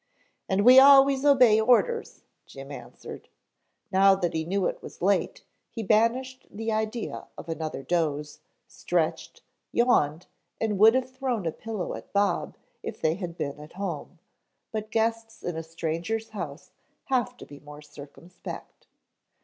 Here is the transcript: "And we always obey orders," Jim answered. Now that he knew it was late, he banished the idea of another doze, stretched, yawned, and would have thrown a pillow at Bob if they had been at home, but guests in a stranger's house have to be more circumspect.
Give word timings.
"And 0.49 0.65
we 0.65 0.79
always 0.79 1.23
obey 1.23 1.59
orders," 1.61 2.23
Jim 2.47 2.71
answered. 2.71 3.29
Now 3.91 4.15
that 4.15 4.33
he 4.33 4.45
knew 4.45 4.65
it 4.65 4.81
was 4.81 4.99
late, 4.99 5.43
he 5.69 5.83
banished 5.83 6.47
the 6.49 6.71
idea 6.71 7.27
of 7.37 7.47
another 7.47 7.83
doze, 7.83 8.39
stretched, 8.65 9.43
yawned, 9.71 10.25
and 10.59 10.79
would 10.79 10.95
have 10.95 11.11
thrown 11.15 11.45
a 11.45 11.51
pillow 11.51 11.93
at 11.93 12.11
Bob 12.13 12.57
if 12.81 12.99
they 12.99 13.13
had 13.13 13.37
been 13.37 13.59
at 13.59 13.73
home, 13.73 14.17
but 14.71 14.89
guests 14.89 15.43
in 15.43 15.55
a 15.55 15.61
stranger's 15.61 16.29
house 16.29 16.71
have 17.03 17.37
to 17.37 17.45
be 17.45 17.59
more 17.59 17.83
circumspect. 17.83 18.87